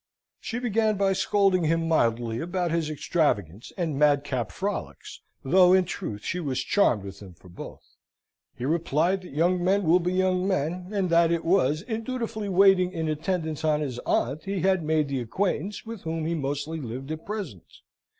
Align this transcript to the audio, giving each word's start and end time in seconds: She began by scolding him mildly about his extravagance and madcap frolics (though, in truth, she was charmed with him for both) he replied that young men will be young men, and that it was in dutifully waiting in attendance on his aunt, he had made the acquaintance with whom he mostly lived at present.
She 0.39 0.57
began 0.57 0.97
by 0.97 1.13
scolding 1.13 1.65
him 1.65 1.87
mildly 1.87 2.39
about 2.39 2.71
his 2.71 2.89
extravagance 2.89 3.71
and 3.77 3.99
madcap 3.99 4.51
frolics 4.51 5.21
(though, 5.43 5.73
in 5.73 5.85
truth, 5.85 6.23
she 6.23 6.39
was 6.39 6.63
charmed 6.63 7.03
with 7.03 7.19
him 7.19 7.35
for 7.35 7.49
both) 7.49 7.83
he 8.57 8.65
replied 8.65 9.21
that 9.21 9.31
young 9.31 9.63
men 9.63 9.83
will 9.83 9.99
be 9.99 10.13
young 10.13 10.47
men, 10.47 10.87
and 10.91 11.11
that 11.11 11.31
it 11.31 11.45
was 11.45 11.83
in 11.83 12.03
dutifully 12.03 12.49
waiting 12.49 12.91
in 12.91 13.07
attendance 13.09 13.63
on 13.63 13.81
his 13.81 13.99
aunt, 13.99 14.45
he 14.45 14.61
had 14.61 14.81
made 14.81 15.07
the 15.07 15.19
acquaintance 15.21 15.85
with 15.85 16.01
whom 16.01 16.25
he 16.25 16.33
mostly 16.33 16.81
lived 16.81 17.11
at 17.11 17.23
present. 17.23 17.81